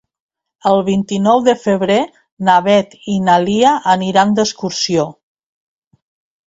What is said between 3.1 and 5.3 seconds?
i na Lia aniran d'excursió.